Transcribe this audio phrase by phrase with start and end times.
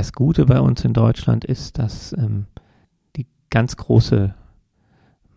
[0.00, 2.46] das Gute bei uns in Deutschland ist, dass ähm,
[3.16, 4.34] die ganz große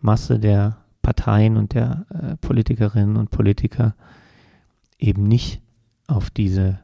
[0.00, 3.94] Masse der Parteien und der äh, Politikerinnen und Politiker
[4.98, 5.60] eben nicht
[6.06, 6.78] auf diese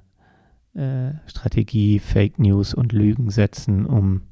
[0.75, 4.25] äh, Strategie Fake News und Lügen setzen, um,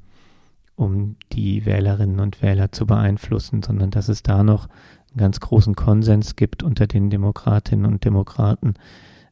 [0.75, 4.67] um die Wählerinnen und Wähler zu beeinflussen, sondern dass es da noch
[5.09, 8.75] einen ganz großen Konsens gibt unter den Demokratinnen und Demokraten,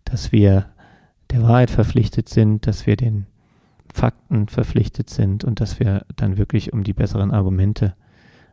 [0.05, 0.65] dass wir
[1.29, 3.27] der Wahrheit verpflichtet sind, dass wir den
[3.93, 7.95] Fakten verpflichtet sind und dass wir dann wirklich um die besseren Argumente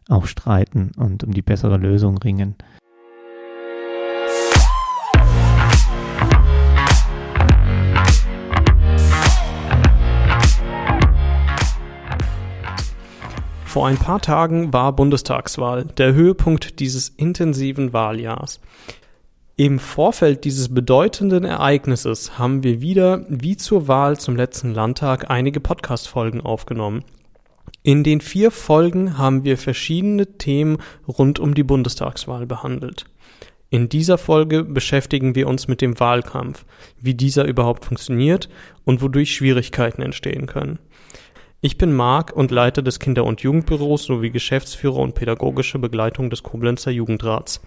[0.09, 2.57] auch streiten und um die bessere Lösung ringen.
[13.75, 18.61] Vor ein paar Tagen war Bundestagswahl, der Höhepunkt dieses intensiven Wahljahrs.
[19.57, 25.61] Im Vorfeld dieses bedeutenden Ereignisses haben wir wieder, wie zur Wahl zum letzten Landtag, einige
[25.61, 27.05] Podcast-Folgen aufgenommen.
[27.85, 33.05] In den vier Folgen haben wir verschiedene Themen rund um die Bundestagswahl behandelt.
[33.71, 36.65] In dieser Folge beschäftigen wir uns mit dem Wahlkampf,
[37.01, 38.49] wie dieser überhaupt funktioniert
[38.85, 40.81] und wodurch Schwierigkeiten entstehen können.
[41.67, 46.43] Ich bin Marc und Leiter des Kinder- und Jugendbüros sowie Geschäftsführer und pädagogische Begleitung des
[46.43, 47.63] Koblenzer Jugendrats.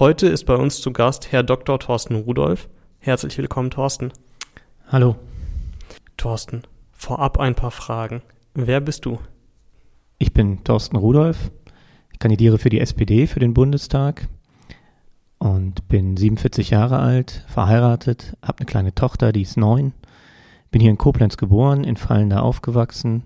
[0.00, 1.78] Heute ist bei uns zu Gast Herr Dr.
[1.78, 2.68] Thorsten Rudolph.
[2.98, 4.12] Herzlich willkommen, Thorsten.
[4.88, 5.14] Hallo.
[6.16, 8.20] Thorsten, vorab ein paar Fragen.
[8.54, 9.20] Wer bist du?
[10.18, 11.52] Ich bin Thorsten Rudolph.
[12.12, 14.26] Ich kandidiere für die SPD für den Bundestag
[15.38, 19.92] und bin 47 Jahre alt, verheiratet, habe eine kleine Tochter, die ist neun.
[20.72, 23.22] Bin hier in Koblenz geboren, in Fallender aufgewachsen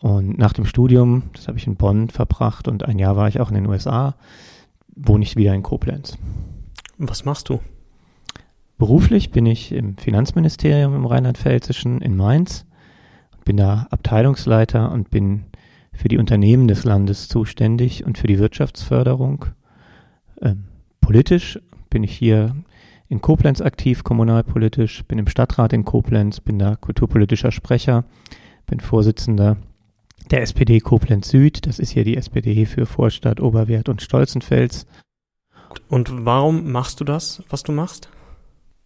[0.00, 3.40] und nach dem Studium, das habe ich in Bonn verbracht und ein Jahr war ich
[3.40, 4.14] auch in den USA,
[4.94, 6.18] wohne ich wieder in Koblenz.
[6.98, 7.60] Was machst du?
[8.78, 12.66] Beruflich bin ich im Finanzministerium im Rheinland-Pfälzischen in Mainz,
[13.46, 15.44] bin da Abteilungsleiter und bin
[15.94, 19.46] für die Unternehmen des Landes zuständig und für die Wirtschaftsförderung.
[20.42, 20.64] Ähm,
[21.00, 22.54] politisch bin ich hier
[23.08, 28.04] in Koblenz aktiv, kommunalpolitisch, bin im Stadtrat in Koblenz, bin da kulturpolitischer Sprecher,
[28.66, 29.56] bin Vorsitzender
[30.30, 31.66] der SPD Koblenz Süd.
[31.66, 34.86] Das ist hier die SPD für Vorstadt, Oberwert und Stolzenfels.
[35.88, 38.08] Und warum machst du das, was du machst?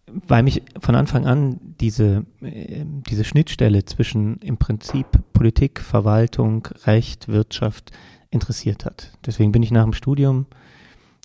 [0.07, 7.27] Weil mich von Anfang an diese, äh, diese Schnittstelle zwischen im Prinzip Politik, Verwaltung, Recht,
[7.27, 7.91] Wirtschaft
[8.29, 9.11] interessiert hat.
[9.25, 10.47] Deswegen bin ich nach dem Studium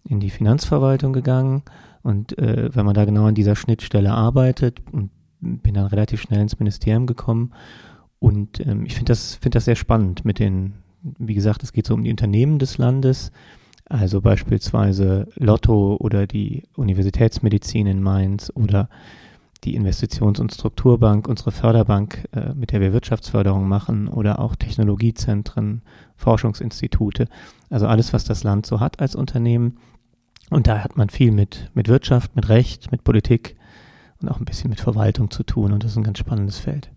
[0.05, 1.63] in die Finanzverwaltung gegangen
[2.03, 5.11] und äh, wenn man da genau an dieser Schnittstelle arbeitet und
[5.41, 7.53] bin dann relativ schnell ins Ministerium gekommen
[8.27, 11.87] und ähm, ich finde das, finde das sehr spannend mit den, wie gesagt, es geht
[11.87, 13.31] so um die Unternehmen des Landes,
[13.85, 18.89] also beispielsweise Lotto oder die Universitätsmedizin in Mainz oder
[19.63, 25.83] die Investitions- und Strukturbank, unsere Förderbank, äh, mit der wir Wirtschaftsförderung machen oder auch Technologiezentren,
[26.17, 27.29] Forschungsinstitute.
[27.71, 29.79] Also alles, was das Land so hat als Unternehmen.
[30.51, 33.55] Und da hat man viel mit, mit Wirtschaft, mit Recht, mit Politik
[34.21, 35.73] und auch ein bisschen mit Verwaltung zu tun.
[35.73, 36.91] Und das ist ein ganz spannendes Feld.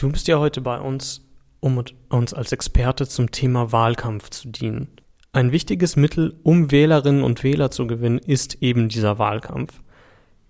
[0.00, 1.28] Du bist ja heute bei uns,
[1.60, 4.88] um uns als Experte zum Thema Wahlkampf zu dienen.
[5.34, 9.82] Ein wichtiges Mittel, um Wählerinnen und Wähler zu gewinnen, ist eben dieser Wahlkampf.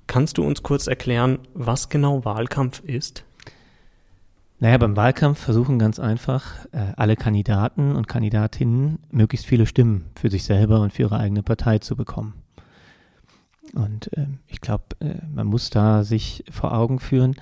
[0.07, 3.25] Kannst du uns kurz erklären, was genau Wahlkampf ist?
[4.61, 10.31] Naja, beim Wahlkampf versuchen ganz einfach äh, alle Kandidaten und Kandidatinnen möglichst viele Stimmen für
[10.31, 12.35] sich selber und für ihre eigene Partei zu bekommen.
[13.75, 17.41] Und äh, ich glaube, äh, man muss da sich vor Augen führen, ähm,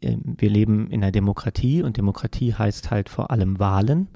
[0.00, 4.08] wir leben in einer Demokratie und Demokratie heißt halt vor allem Wahlen.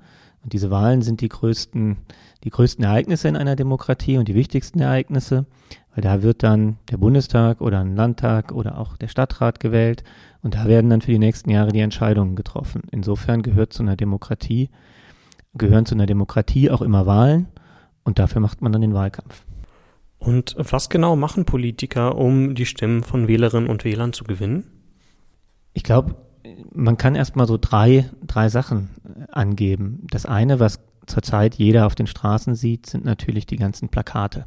[0.42, 1.98] Und diese Wahlen sind die größten,
[2.44, 5.44] die größten Ereignisse in einer Demokratie und die wichtigsten Ereignisse,
[5.94, 10.02] weil da wird dann der Bundestag oder ein Landtag oder auch der Stadtrat gewählt
[10.42, 12.82] und da werden dann für die nächsten Jahre die Entscheidungen getroffen.
[12.90, 14.70] Insofern gehört zu einer Demokratie,
[15.52, 17.48] gehören zu einer Demokratie auch immer Wahlen
[18.02, 19.44] und dafür macht man dann den Wahlkampf.
[20.18, 24.79] Und was genau machen Politiker, um die Stimmen von Wählerinnen und Wählern zu gewinnen?
[25.72, 26.16] Ich glaube,
[26.72, 30.06] man kann erstmal so drei, drei Sachen äh, angeben.
[30.10, 34.46] Das eine, was zurzeit jeder auf den Straßen sieht, sind natürlich die ganzen Plakate.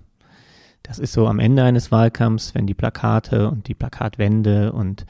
[0.82, 5.06] Das ist so am Ende eines Wahlkampfs, wenn die Plakate und die Plakatwände und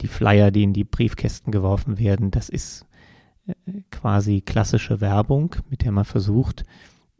[0.00, 2.86] die Flyer, die in die Briefkästen geworfen werden, das ist
[3.46, 3.54] äh,
[3.90, 6.64] quasi klassische Werbung, mit der man versucht,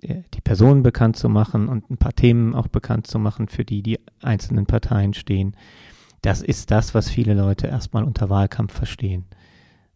[0.01, 3.65] äh, die Personen bekannt zu machen und ein paar Themen auch bekannt zu machen, für
[3.65, 5.55] die die einzelnen Parteien stehen.
[6.23, 9.27] Das ist das, was viele Leute erstmal unter Wahlkampf verstehen.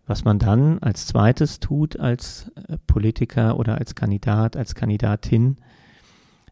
[0.07, 5.57] Was man dann als zweites tut als äh, Politiker oder als Kandidat, als Kandidatin,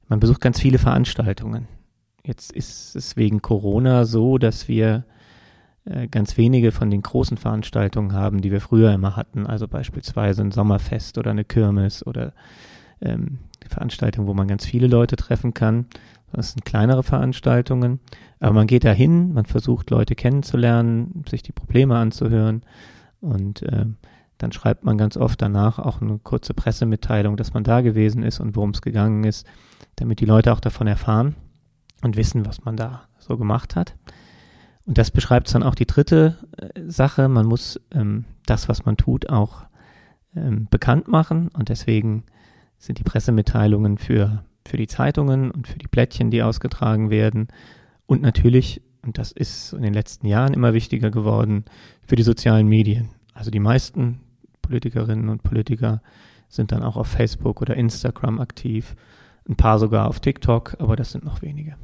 [0.08, 1.68] man besucht ganz viele Veranstaltungen.
[2.24, 5.04] Jetzt ist es wegen Corona so, dass wir
[5.84, 9.46] äh, ganz wenige von den großen Veranstaltungen haben, die wir früher immer hatten.
[9.46, 12.32] Also beispielsweise ein Sommerfest oder eine Kirmes oder
[13.00, 13.38] ähm,
[13.68, 15.86] Veranstaltungen, wo man ganz viele Leute treffen kann.
[16.32, 18.00] Das sind kleinere Veranstaltungen.
[18.38, 22.62] Aber man geht da hin, man versucht Leute kennenzulernen, sich die Probleme anzuhören
[23.20, 23.86] und äh,
[24.38, 28.40] dann schreibt man ganz oft danach auch eine kurze Pressemitteilung, dass man da gewesen ist
[28.40, 29.46] und worum es gegangen ist,
[29.96, 31.36] damit die Leute auch davon erfahren
[32.02, 33.96] und wissen, was man da so gemacht hat.
[34.86, 37.28] Und das beschreibt dann auch die dritte äh, Sache.
[37.28, 39.66] Man muss ähm, das, was man tut, auch
[40.34, 41.48] ähm, bekannt machen.
[41.48, 42.24] Und deswegen
[42.78, 47.48] sind die Pressemitteilungen für, für die Zeitungen und für die Plättchen, die ausgetragen werden.
[48.06, 51.64] Und natürlich, und das ist in den letzten Jahren immer wichtiger geworden,
[52.06, 53.10] für die sozialen Medien.
[53.34, 54.20] Also die meisten
[54.62, 56.02] Politikerinnen und Politiker
[56.48, 58.96] sind dann auch auf Facebook oder Instagram aktiv,
[59.48, 61.76] ein paar sogar auf TikTok, aber das sind noch wenige.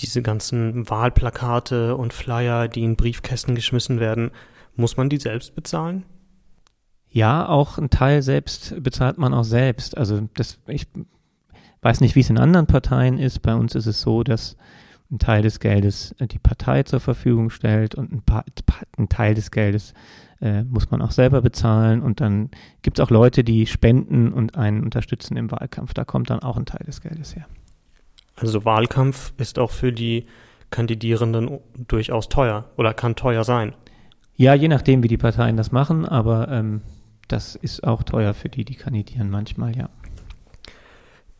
[0.00, 4.32] Diese ganzen Wahlplakate und Flyer, die in Briefkästen geschmissen werden,
[4.74, 6.04] muss man die selbst bezahlen?
[7.08, 9.96] Ja, auch ein Teil selbst bezahlt man auch selbst.
[9.96, 10.88] Also das, ich
[11.84, 13.40] weiß nicht, wie es in anderen Parteien ist.
[13.42, 14.56] Bei uns ist es so, dass
[15.10, 18.44] ein Teil des Geldes die Partei zur Verfügung stellt und ein, paar,
[18.96, 19.92] ein Teil des Geldes
[20.40, 22.02] äh, muss man auch selber bezahlen.
[22.02, 22.50] Und dann
[22.82, 25.94] gibt es auch Leute, die spenden und einen unterstützen im Wahlkampf.
[25.94, 27.46] Da kommt dann auch ein Teil des Geldes her.
[28.36, 30.26] Also Wahlkampf ist auch für die
[30.70, 33.74] Kandidierenden durchaus teuer oder kann teuer sein.
[34.36, 36.80] Ja, je nachdem, wie die Parteien das machen, aber ähm,
[37.28, 39.88] das ist auch teuer für die, die kandidieren manchmal, ja.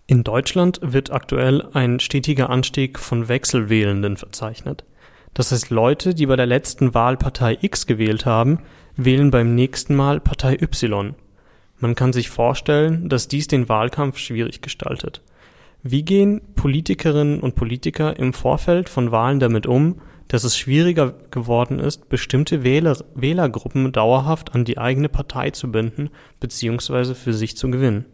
[0.07, 4.85] In Deutschland wird aktuell ein stetiger Anstieg von Wechselwählenden verzeichnet.
[5.33, 8.59] Das heißt, Leute, die bei der letzten Wahl Partei X gewählt haben,
[8.97, 11.15] wählen beim nächsten Mal Partei Y.
[11.79, 15.23] Man kann sich vorstellen, dass dies den Wahlkampf schwierig gestaltet.
[15.83, 21.79] Wie gehen Politikerinnen und Politiker im Vorfeld von Wahlen damit um, dass es schwieriger geworden
[21.79, 26.11] ist, bestimmte Wähler, Wählergruppen dauerhaft an die eigene Partei zu binden
[26.41, 27.15] bzw.
[27.15, 28.05] für sich zu gewinnen.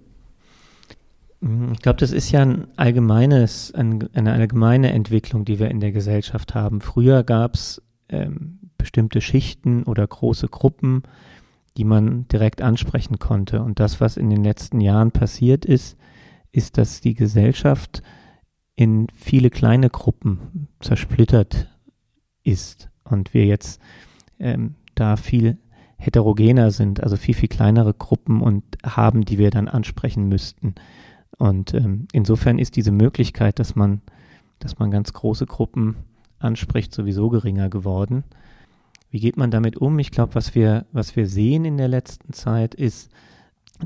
[1.40, 5.80] Mhm, ich glaube, das ist ja ein allgemeines, ein, eine allgemeine Entwicklung, die wir in
[5.80, 6.80] der Gesellschaft haben.
[6.80, 11.02] Früher gab es ähm, bestimmte Schichten oder große Gruppen,
[11.76, 13.62] die man direkt ansprechen konnte.
[13.62, 15.96] Und das, was in den letzten Jahren passiert ist,
[16.52, 18.02] ist, dass die Gesellschaft
[18.74, 21.68] in viele kleine Gruppen zersplittert
[22.42, 23.80] ist und wir jetzt
[24.38, 25.58] ähm, da viel
[25.98, 30.74] heterogener sind, also viel, viel kleinere Gruppen und haben, die wir dann ansprechen müssten.
[31.40, 34.02] Und ähm, insofern ist diese Möglichkeit, dass man,
[34.58, 35.96] dass man ganz große Gruppen
[36.38, 38.24] anspricht, sowieso geringer geworden.
[39.10, 39.98] Wie geht man damit um?
[39.98, 43.10] Ich glaube, was wir, was wir sehen in der letzten Zeit ist,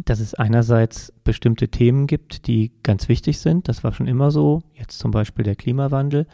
[0.04, 3.68] dass es einerseits bestimmte Themen gibt, die ganz wichtig sind.
[3.68, 4.64] Das war schon immer so.
[4.74, 6.26] Jetzt zum Beispiel der Klimawandel.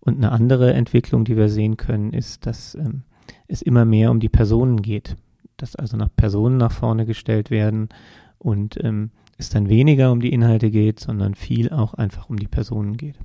[0.00, 3.02] Und eine andere Entwicklung, die wir sehen können, ist, dass ähm,
[3.48, 5.16] es immer mehr um die Personen geht,
[5.58, 7.90] dass also nach Personen nach vorne gestellt werden
[8.38, 12.48] und ähm, es dann weniger um die Inhalte geht, sondern viel auch einfach um die
[12.48, 13.16] Personen geht.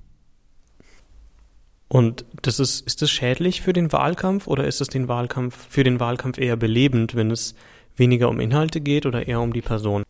[1.87, 5.83] Und das ist, ist das schädlich für den Wahlkampf oder ist es den Wahlkampf, für
[5.83, 7.55] den Wahlkampf eher belebend, wenn es
[7.95, 10.03] weniger um Inhalte geht oder eher um die Person?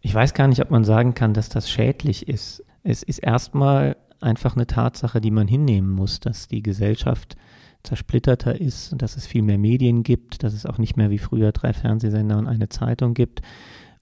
[0.00, 2.64] Ich weiß gar nicht, ob man sagen kann, dass das schädlich ist.
[2.82, 7.36] Es ist erstmal einfach eine Tatsache, die man hinnehmen muss, dass die Gesellschaft
[7.84, 11.18] zersplitterter ist und dass es viel mehr Medien gibt, dass es auch nicht mehr wie
[11.18, 13.40] früher drei Fernsehsender und eine Zeitung gibt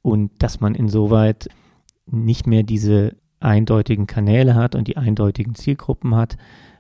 [0.06, 1.48] und dass man insoweit
[2.06, 6.36] nicht mehr diese eindeutigen Kanäle hat und die eindeutigen Zielgruppen hat.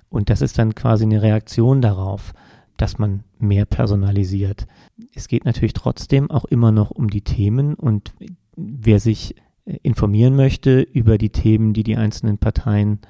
[0.08, 2.34] Und das ist dann quasi eine Reaktion darauf,
[2.76, 4.68] dass man mehr personalisiert.
[5.12, 8.14] Es geht natürlich trotzdem auch immer noch um die Themen und
[8.54, 9.34] wer sich
[9.82, 13.00] informieren möchte über die Themen, die die einzelnen Parteien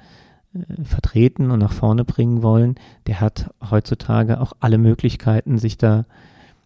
[0.55, 2.73] äh, vertreten und nach vorne bringen wollen,
[3.05, 6.05] der hat heutzutage auch alle Möglichkeiten, sich da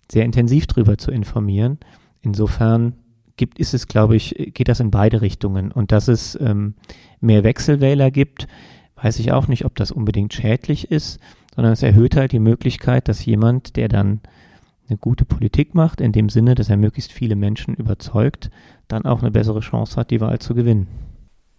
[0.10, 1.80] sehr intensiv drüber zu informieren.
[2.22, 2.94] Insofern
[3.42, 5.72] gibt, ist es, glaube ich, geht das in beide Richtungen.
[5.72, 6.76] Und dass es ähm,
[7.22, 8.48] mehr Wechselwähler gibt,
[9.02, 11.20] weiß ich auch nicht, ob das unbedingt schädlich ist,
[11.56, 14.22] sondern es erhöht halt die Möglichkeit, dass jemand, der dann
[14.88, 18.52] eine gute Politik macht, in dem Sinne, dass er möglichst viele Menschen überzeugt,
[18.88, 20.86] dann auch eine bessere Chance hat, die Wahl zu gewinnen.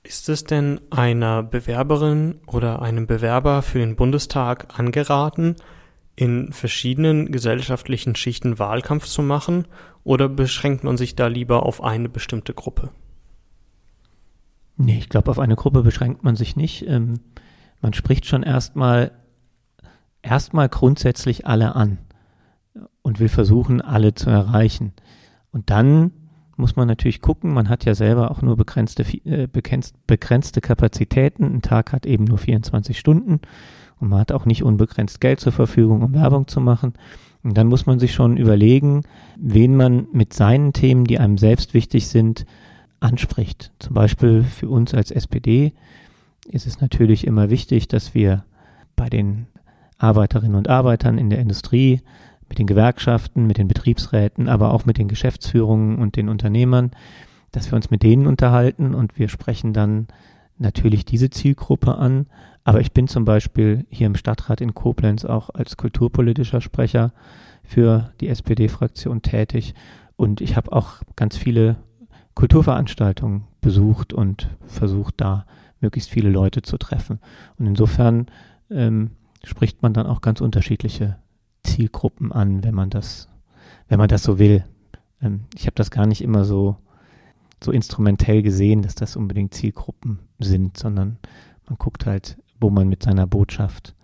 [0.05, 5.57] Ist es denn einer Bewerberin oder einem Bewerber für den Bundestag angeraten,
[6.23, 9.67] in verschiedenen gesellschaftlichen Schichten Wahlkampf zu machen
[10.05, 12.91] oder beschränkt man sich da lieber auf eine bestimmte Gruppe?
[14.77, 16.87] Nee, ich glaube, auf eine Gruppe beschränkt man sich nicht.
[16.87, 17.19] Ähm,
[17.81, 19.11] man spricht schon erstmal
[20.23, 21.99] erstmal grundsätzlich alle an
[23.03, 24.93] und will versuchen, alle zu erreichen.
[25.51, 26.13] Und dann
[26.57, 31.43] muss man natürlich gucken, man hat ja selber auch nur begrenzte, äh, begrenzte Kapazitäten.
[31.45, 33.41] Ein Tag hat eben nur 24 Stunden
[34.03, 36.95] und man hat auch nicht unbegrenzt Geld zur Verfügung, um Werbung zu machen.
[37.45, 39.03] Und dann muss man sich schon überlegen,
[39.39, 42.45] wen man mit seinen Themen, die einem selbst wichtig sind,
[42.99, 43.71] anspricht.
[43.79, 45.73] Zum Beispiel für uns als SPD
[46.49, 48.45] ist es natürlich immer wichtig, dass wir
[48.97, 49.47] bei den
[49.99, 52.03] Arbeiterinnen und Arbeitern in der Industrie,
[52.49, 56.91] mit den Gewerkschaften, mit den Betriebsräten, aber auch mit den Geschäftsführungen und den Unternehmern,
[57.53, 60.09] dass wir uns mit denen unterhalten und wir sprechen dann
[60.59, 62.27] natürlich diese Zielgruppe an.
[62.65, 67.13] Aber ich bin zum Beispiel hier im Stadtrat in Koblenz auch als kulturpolitischer Sprecher
[67.65, 69.75] für die SPD-Fraktion tätig
[70.17, 71.77] und ich habe auch ganz viele
[72.35, 75.47] Kulturveranstaltungen besucht und versucht da
[75.81, 77.19] möglichst viele Leute zu treffen.
[77.59, 78.27] Und insofern
[78.71, 79.13] ähm,
[79.45, 81.17] spricht man dann auch ganz unterschiedliche
[81.65, 83.29] Zielgruppen an, wenn man das,
[83.89, 84.65] wenn man das so will.
[85.21, 86.77] Ähm, ich habe das gar nicht immer so,
[87.63, 91.19] so instrumentell gesehen, dass das unbedingt Zielgruppen sind, sondern
[91.67, 93.95] man guckt halt, wo man mit seiner Botschaft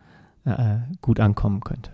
[0.44, 1.90] äh, gut ankommen könnte.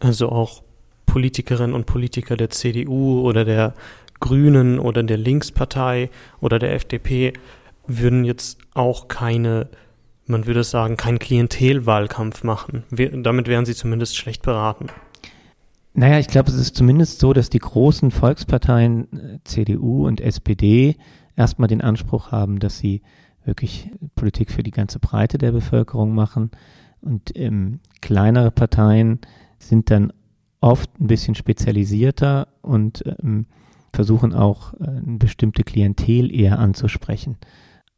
[0.00, 0.62] Also auch
[1.06, 3.74] Politikerinnen und Politiker der CDU oder der
[4.20, 6.10] Grünen oder der Linkspartei
[6.40, 7.32] oder der FDP
[7.86, 9.68] würden jetzt auch keine
[10.26, 12.84] man würde sagen, keinen Klientelwahlkampf machen.
[12.90, 14.86] Wir, damit wären sie zumindest schlecht beraten.
[15.92, 20.96] Naja, ich glaube, es ist zumindest so, dass die großen Volksparteien äh, CDU und SPD
[21.36, 23.02] erstmal den Anspruch haben, dass sie
[23.44, 26.50] wirklich Politik für die ganze Breite der Bevölkerung machen.
[27.00, 29.20] Und ähm, kleinere Parteien
[29.58, 30.12] sind dann
[30.60, 33.46] oft ein bisschen spezialisierter und ähm,
[33.92, 37.36] versuchen auch äh, eine bestimmte Klientel eher anzusprechen.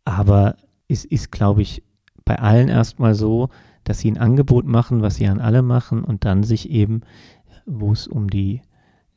[0.05, 0.57] Aber
[0.89, 1.83] es ist, glaube ich,
[2.25, 3.49] bei allen erstmal so,
[3.85, 7.03] dass sie ein Angebot machen, was sie an alle machen und dann sich eben,
[7.67, 8.63] wo es um die,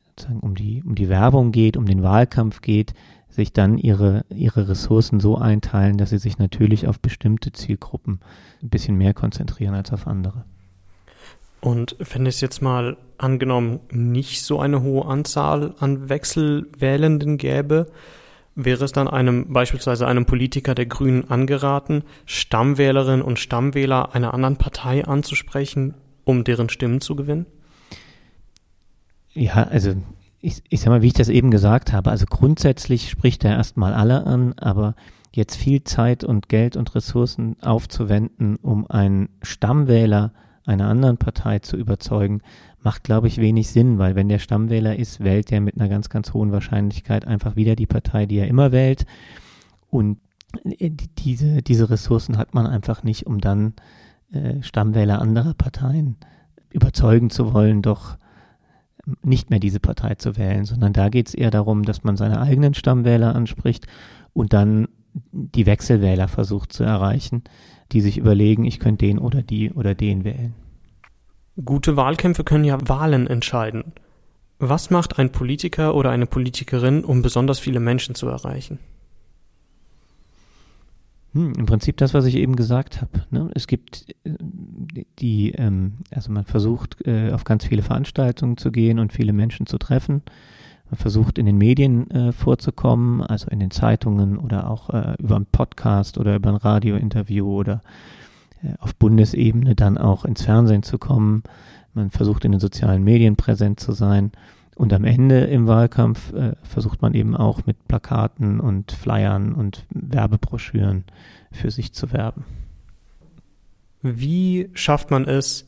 [0.06, 2.94] sozusagen um die, um die Werbung geht, um den Wahlkampf geht,
[3.30, 8.20] sich dann ihre, ihre Ressourcen so einteilen, dass sie sich natürlich auf bestimmte Zielgruppen
[8.62, 10.44] ein bisschen mehr konzentrieren als auf andere.
[11.60, 17.86] Und wenn es jetzt mal angenommen nicht so eine hohe Anzahl an Wechselwählenden gäbe,
[18.54, 24.56] wäre es dann einem beispielsweise einem Politiker der Grünen angeraten, Stammwählerinnen und Stammwähler einer anderen
[24.56, 25.94] Partei anzusprechen,
[26.24, 27.46] um deren Stimmen zu gewinnen?
[29.32, 29.94] Ja, also
[30.40, 33.94] ich, ich sag mal, wie ich das eben gesagt habe, also grundsätzlich spricht er erstmal
[33.94, 34.94] alle an, aber
[35.32, 40.32] jetzt viel Zeit und Geld und Ressourcen aufzuwenden, um einen Stammwähler
[40.64, 42.42] einer anderen Partei zu überzeugen,
[42.82, 46.08] macht, glaube ich, wenig Sinn, weil wenn der Stammwähler ist, wählt er mit einer ganz,
[46.08, 49.04] ganz hohen Wahrscheinlichkeit einfach wieder die Partei, die er immer wählt.
[49.90, 50.18] Und
[50.64, 53.74] äh, diese, diese Ressourcen hat man einfach nicht, um dann
[54.32, 56.16] äh, Stammwähler anderer Parteien
[56.70, 58.16] überzeugen zu wollen, doch
[59.22, 62.40] nicht mehr diese Partei zu wählen, sondern da geht es eher darum, dass man seine
[62.40, 63.86] eigenen Stammwähler anspricht
[64.32, 64.88] und dann
[65.32, 67.42] die Wechselwähler versucht zu erreichen,
[67.92, 70.54] die sich überlegen, ich könnte den oder die oder den wählen.
[71.64, 73.92] Gute Wahlkämpfe können ja Wahlen entscheiden.
[74.58, 78.78] Was macht ein Politiker oder eine Politikerin, um besonders viele Menschen zu erreichen?
[81.32, 83.24] Hm, Im Prinzip das, was ich eben gesagt habe.
[83.30, 83.50] Ne?
[83.54, 84.34] Es gibt äh,
[85.18, 89.66] die, ähm, also man versucht äh, auf ganz viele Veranstaltungen zu gehen und viele Menschen
[89.66, 90.22] zu treffen.
[90.90, 95.36] Man versucht in den Medien äh, vorzukommen, also in den Zeitungen oder auch äh, über
[95.36, 97.80] einen Podcast oder über ein Radiointerview oder
[98.62, 101.44] äh, auf Bundesebene dann auch ins Fernsehen zu kommen.
[101.94, 104.32] Man versucht in den sozialen Medien präsent zu sein.
[104.76, 109.84] Und am Ende im Wahlkampf äh, versucht man eben auch mit Plakaten und Flyern und
[109.90, 111.04] Werbebroschüren
[111.52, 112.44] für sich zu werben.
[114.02, 115.66] Wie schafft man es,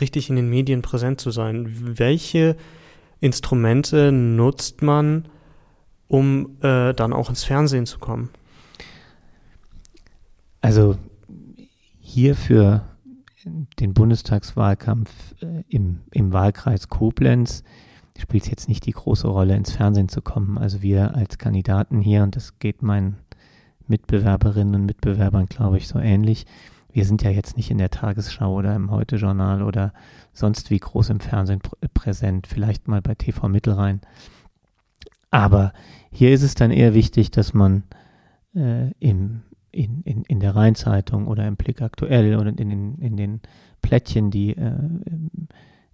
[0.00, 1.98] richtig in den Medien präsent zu sein?
[1.98, 2.56] Welche
[3.20, 5.26] Instrumente nutzt man,
[6.08, 8.30] um äh, dann auch ins Fernsehen zu kommen?
[10.60, 10.96] Also
[12.00, 12.84] hier für
[13.78, 15.10] den Bundestagswahlkampf
[15.40, 17.62] äh, im, im Wahlkreis Koblenz
[18.18, 20.58] spielt es jetzt nicht die große Rolle, ins Fernsehen zu kommen.
[20.58, 23.16] Also wir als Kandidaten hier, und das geht meinen
[23.86, 26.46] Mitbewerberinnen und Mitbewerbern, glaube ich, so ähnlich.
[26.92, 29.92] Wir sind ja jetzt nicht in der Tagesschau oder im Heute-Journal oder
[30.32, 34.00] sonst wie groß im Fernsehen pr präsent, vielleicht mal bei TV Mittelrhein.
[35.30, 35.72] Aber
[36.10, 37.84] hier ist es dann eher wichtig, dass man
[38.54, 39.42] äh, im
[39.72, 43.40] in, in, in der Rheinzeitung oder im Blick aktuell oder in den, in den
[43.82, 44.72] Plättchen, die äh,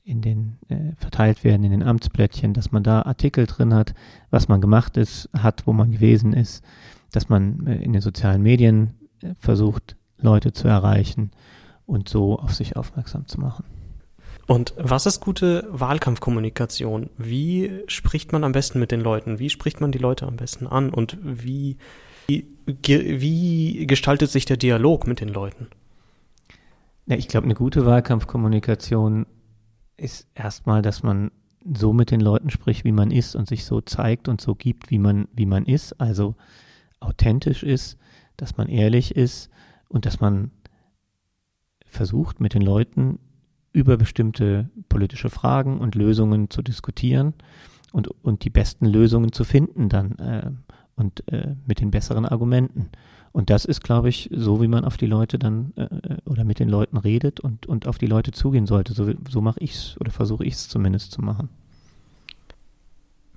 [0.03, 3.95] in den äh, verteilt werden, in den Amtsplättchen, dass man da Artikel drin hat,
[4.31, 6.65] was man gemacht ist, hat, wo man gewesen ist,
[7.13, 11.31] dass man äh, in den sozialen Medien äh, versucht, Leute zu erreichen
[11.87, 13.65] und so auf sich aufmerksam zu machen.
[14.47, 17.11] Und was ist gute Wahlkampfkommunikation?
[17.19, 19.39] Wie spricht man am besten mit den Leuten?
[19.39, 20.91] Wie spricht man die Leute am besten an?
[20.91, 21.79] Und wie
[22.29, 25.69] wie gestaltet sich der Dialog mit den Leuten?
[27.07, 29.27] Ja, ich glaube, eine gute Wahlkampfkommunikation
[29.97, 31.31] ist erstmal, dass man
[31.65, 34.91] so mit den Leuten spricht, wie man ist und sich so zeigt und so gibt,
[34.91, 36.35] wie man, wie man ist, also
[37.01, 37.97] authentisch ist,
[38.37, 39.51] dass man ehrlich ist
[39.89, 40.51] und dass man
[41.87, 43.19] versucht, mit den Leuten
[43.73, 47.35] über bestimmte politische Fragen und Lösungen zu diskutieren
[47.93, 50.51] und, und die besten Lösungen zu finden dann äh,
[50.97, 52.89] und äh, mit den besseren Argumenten.
[53.33, 56.45] Und das ist, glaube ich, so, wie man auf die Leute dann äh, äh oder
[56.45, 58.95] mit den Leuten redet und, und auf die Leute zugehen sollte.
[58.95, 61.51] So, so mache ich es oder versuche ich es zumindest zu machen.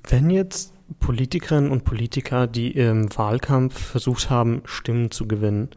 [0.08, 5.70] Wenn jetzt Politikerinnen und Politiker, die im Wahlkampf versucht haben, Stimmen zu gewinnen,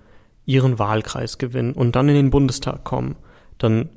[0.46, 3.16] ihren Wahlkreis gewinnen und dann in den Bundestag kommen,
[3.58, 3.88] dann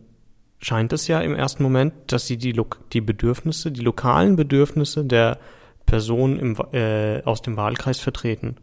[0.59, 2.59] scheint es ja im ersten Moment, dass sie die,
[2.93, 5.39] die Bedürfnisse, die lokalen Bedürfnisse der
[5.85, 8.57] Person im, äh, aus dem Wahlkreis vertreten.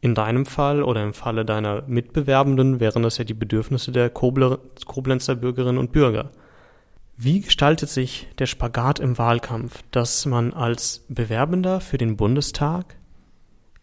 [0.00, 5.34] In deinem Fall oder im Falle deiner Mitbewerbenden wären das ja die Bedürfnisse der Koblenzer
[5.34, 6.30] Bürgerinnen und Bürger.
[7.16, 12.96] Wie gestaltet sich der Spagat im Wahlkampf, dass man als Bewerbender für den Bundestag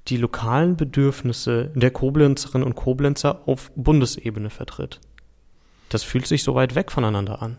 [0.07, 4.99] die lokalen Bedürfnisse der Koblenzerinnen und Koblenzer auf Bundesebene vertritt?
[5.89, 7.57] Das fühlt sich so weit weg voneinander an.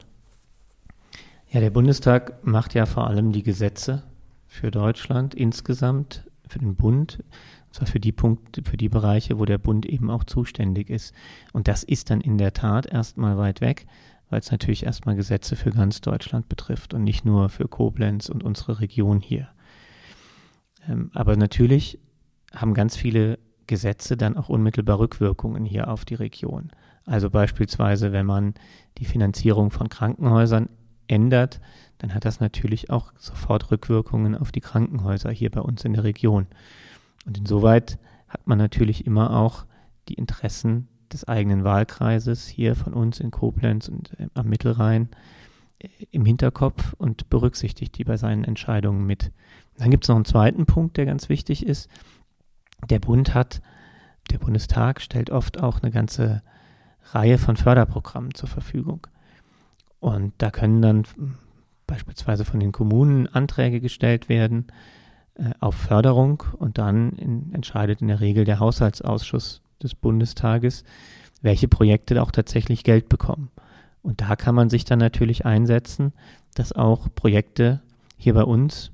[1.50, 4.02] Ja, der Bundestag macht ja vor allem die Gesetze
[4.46, 7.18] für Deutschland insgesamt, für den Bund
[7.74, 11.12] zwar für die Punkte, für die Bereiche, wo der Bund eben auch zuständig ist.
[11.52, 13.86] Und das ist dann in der Tat erstmal weit weg,
[14.30, 18.44] weil es natürlich erstmal Gesetze für ganz Deutschland betrifft und nicht nur für Koblenz und
[18.44, 19.48] unsere Region hier.
[20.88, 21.98] Ähm, aber natürlich
[22.54, 26.70] haben ganz viele Gesetze dann auch unmittelbar Rückwirkungen hier auf die Region.
[27.06, 28.54] Also beispielsweise, wenn man
[28.98, 30.68] die Finanzierung von Krankenhäusern
[31.06, 31.60] ändert,
[31.98, 36.04] dann hat das natürlich auch sofort Rückwirkungen auf die Krankenhäuser hier bei uns in der
[36.04, 36.46] Region.
[37.26, 39.64] Und insoweit hat man natürlich immer auch
[40.08, 45.08] die Interessen des eigenen Wahlkreises hier von uns in Koblenz und äh, am Mittelrhein
[45.78, 49.30] äh, im Hinterkopf und berücksichtigt die bei seinen Entscheidungen mit.
[49.78, 51.88] Dann gibt es noch einen zweiten Punkt, der ganz wichtig ist.
[52.90, 53.60] Der Bund hat,
[54.30, 56.42] der Bundestag stellt oft auch eine ganze
[57.12, 59.06] Reihe von Förderprogrammen zur Verfügung.
[60.00, 61.04] Und da können dann
[61.86, 64.66] beispielsweise von den Kommunen Anträge gestellt werden,
[65.34, 70.84] äh, auf Förderung und dann in, entscheidet in der Regel der Haushaltsausschuss des Bundestages,
[71.42, 73.50] welche Projekte auch tatsächlich Geld bekommen.
[74.02, 76.12] Und da kann man sich dann natürlich einsetzen,
[76.54, 77.82] dass auch Projekte
[78.16, 78.92] hier bei uns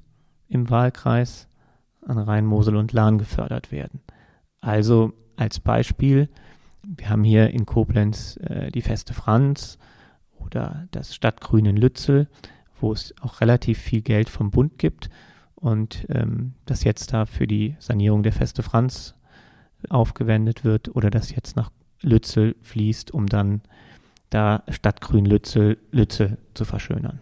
[0.49, 1.49] im Wahlkreis
[2.07, 4.01] an Rhein, Mosel und Lahn gefördert werden.
[4.61, 6.29] Also als Beispiel,
[6.83, 9.79] wir haben hier in Koblenz äh, die Feste Franz
[10.39, 12.29] oder das Stadtgrün in Lützel,
[12.81, 15.11] wo es auch relativ viel Geld vom Bund gibt
[15.55, 19.15] und ähm, das jetzt da für die Sanierung der Feste Franz
[19.89, 21.71] aufgewendet wird oder das jetzt nach
[22.03, 23.63] Lützel fließt, um dann
[24.31, 27.21] da Stadtgrün Lützel, Lützel zu verschönern.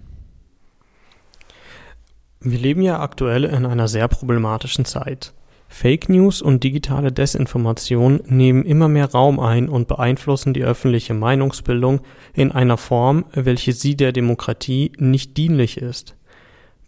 [2.41, 5.35] Wir leben ja aktuell in einer sehr problematischen Zeit.
[5.69, 12.01] Fake News und digitale Desinformation nehmen immer mehr Raum ein und beeinflussen die öffentliche Meinungsbildung
[12.33, 16.17] in einer Form, welche sie der Demokratie nicht dienlich ist.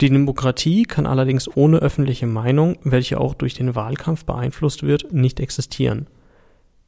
[0.01, 5.41] Die Demokratie kann allerdings ohne öffentliche Meinung, welche auch durch den Wahlkampf beeinflusst wird, nicht
[5.41, 6.07] existieren.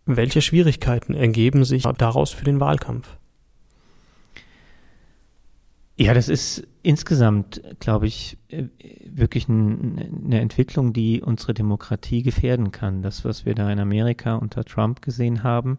[0.06, 3.18] Welche Schwierigkeiten ergeben sich daraus für den Wahlkampf?
[5.96, 8.64] Ja, das ist insgesamt, glaube ich, äh,
[9.04, 13.02] wirklich eine Entwicklung, die unsere Demokratie gefährden kann.
[13.02, 15.78] Das, was wir da in Amerika unter Trump gesehen haben,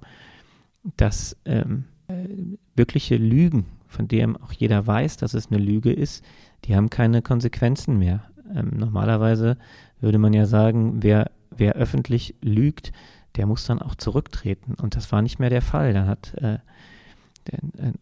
[0.97, 2.27] dass ähm, äh,
[2.75, 6.23] wirkliche Lügen, von denen auch jeder weiß, dass es eine Lüge ist,
[6.65, 8.23] die haben keine Konsequenzen mehr.
[8.53, 9.57] Ähm, normalerweise
[9.99, 12.91] würde man ja sagen, wer, wer öffentlich lügt,
[13.35, 14.75] der muss dann auch zurücktreten.
[14.75, 15.93] Und das war nicht mehr der Fall.
[15.93, 16.59] Da hat, äh,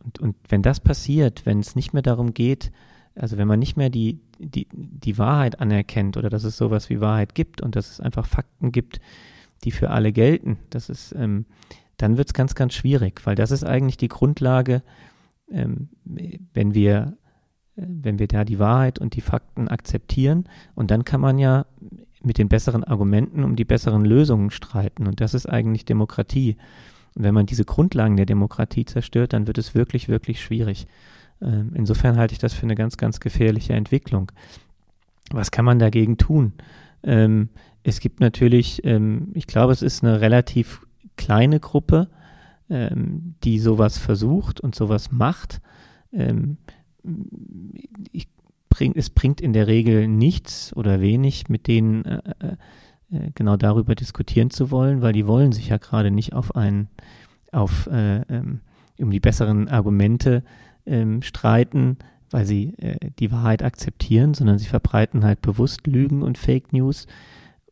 [0.04, 2.71] und, und wenn das passiert, wenn es nicht mehr darum geht,
[3.15, 7.01] also wenn man nicht mehr die, die, die Wahrheit anerkennt oder dass es sowas wie
[7.01, 9.01] Wahrheit gibt und dass es einfach Fakten gibt,
[9.63, 11.45] die für alle gelten, das ist, ähm,
[11.97, 14.82] dann wird es ganz, ganz schwierig, weil das ist eigentlich die Grundlage,
[15.49, 17.17] ähm, wenn wir
[17.75, 20.45] wenn wir da die Wahrheit und die Fakten akzeptieren.
[20.75, 21.65] Und dann kann man ja
[22.21, 25.08] mit den besseren Argumenten um die besseren Lösungen streiten.
[25.08, 26.58] Und das ist eigentlich Demokratie.
[27.15, 30.88] Und wenn man diese Grundlagen der Demokratie zerstört, dann wird es wirklich, wirklich schwierig.
[31.41, 34.32] Ähm, insofern halte ich das für eine ganz, ganz gefährliche Entwicklung.
[35.32, 36.54] Was kann man dagegen tun?
[37.04, 37.50] Ähm,
[37.84, 40.86] es gibt natürlich, ähm, ich glaube, es ist eine relativ
[41.17, 42.08] kleine Gruppe,
[43.43, 45.60] die sowas versucht und sowas macht
[48.12, 48.28] ich
[48.69, 52.58] bring, es bringt in der Regel nichts oder wenig, mit denen äh,
[53.12, 56.89] äh, genau darüber diskutieren zu wollen, weil die wollen sich ja gerade nicht auf einen,
[57.52, 58.62] auf äh, ähm,
[59.00, 60.43] um die besseren Argumente
[60.86, 61.97] ähm, streiten,
[62.30, 67.08] weil sie äh, die Wahrheit akzeptieren, sondern sie verbreiten halt bewusst Lügen und Fake News.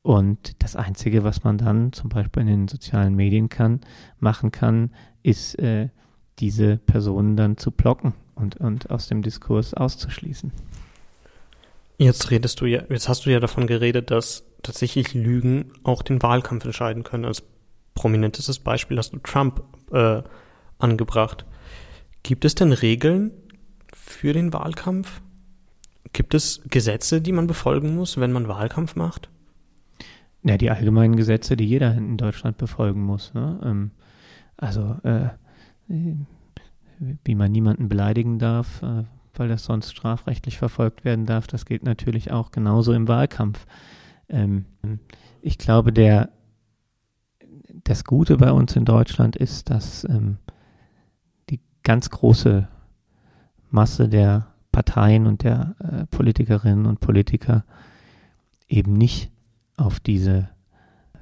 [0.01, 3.81] Und das Einzige, was man dann zum Beispiel in den sozialen Medien kann,
[4.19, 4.91] machen kann,
[5.23, 5.89] ist äh,
[6.39, 10.51] diese Personen dann zu blocken und, und aus dem Diskurs auszuschließen.
[11.97, 16.21] Jetzt redest du ja, jetzt hast du ja davon geredet, dass tatsächlich Lügen auch den
[16.21, 17.25] Wahlkampf entscheiden können.
[17.25, 17.43] Als
[17.95, 20.21] prominentestes Beispiel hast du Trump äh,
[20.77, 21.45] angebracht.
[22.23, 23.31] Gibt es denn Regeln
[23.93, 25.21] für den Wahlkampf?
[26.13, 29.29] Gibt es Gesetze, die man befolgen muss, wenn man Wahlkampf macht?
[30.43, 33.33] Ja, die allgemeinen Gesetze, die jeder in Deutschland befolgen muss.
[33.33, 33.59] Ne?
[33.63, 33.91] Ähm,
[34.57, 35.29] also, äh,
[35.87, 41.83] wie man niemanden beleidigen darf, äh, weil das sonst strafrechtlich verfolgt werden darf, das gilt
[41.83, 43.65] natürlich auch genauso im Wahlkampf.
[44.29, 44.65] Ähm,
[45.41, 46.29] ich glaube, der,
[47.83, 50.37] das Gute bei uns in Deutschland ist, dass ähm,
[51.49, 52.67] die ganz große
[53.69, 57.65] Masse der Parteien und der äh, Politikerinnen und Politiker
[58.67, 59.31] eben nicht
[59.77, 60.49] auf diese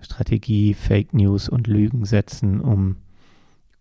[0.02, 2.98] Strategie Fake News und Lügen setzen, um,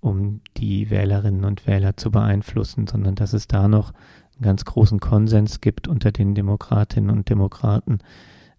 [0.01, 3.93] um die Wählerinnen und Wähler zu beeinflussen, sondern dass es da noch
[4.35, 7.99] einen ganz großen Konsens gibt unter den Demokratinnen und Demokraten,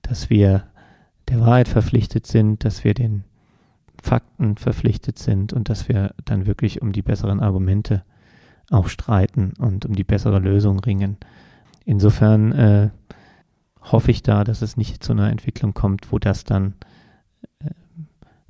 [0.07, 0.63] dass wir
[1.27, 3.23] der Wahrheit verpflichtet sind, dass wir den
[4.01, 8.03] Fakten verpflichtet sind und dass wir dann wirklich um die besseren Argumente
[8.69, 11.17] auch streiten und um die bessere Lösung ringen.
[11.85, 12.89] Insofern äh,
[13.81, 16.75] hoffe ich da, dass es nicht zu einer Entwicklung kommt, wo das dann
[17.59, 17.69] äh,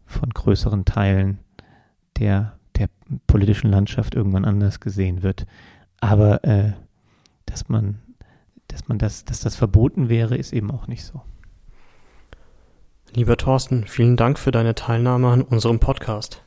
[0.05, 1.39] von größeren Teilen
[2.17, 2.89] der, der
[3.27, 5.45] politischen Landschaft irgendwann anders gesehen wird.
[5.99, 6.73] Aber äh,
[7.45, 7.99] dass man,
[8.67, 11.21] dass man das, dass das verboten wäre, ist eben auch nicht so.
[13.13, 16.43] Lieber Thorsten, vielen Dank für deine Teilnahme an unserem Podcast.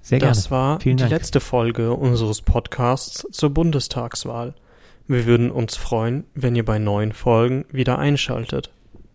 [0.00, 0.34] Sehr gerne.
[0.34, 1.12] Das war vielen die Dank.
[1.12, 4.54] letzte Folge unseres Podcasts zur Bundestagswahl.
[5.06, 8.70] Wir würden uns freuen, wenn ihr bei neuen Folgen wieder einschaltet.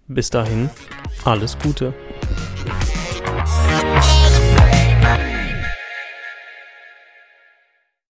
[0.07, 0.69] Bis dahin,
[1.23, 1.93] alles Gute.